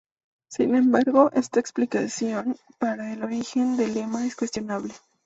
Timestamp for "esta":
1.31-1.59